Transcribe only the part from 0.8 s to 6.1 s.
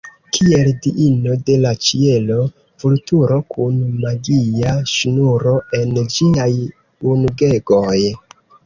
diino de la ĉielo, vulturo kun magia ŝnuro en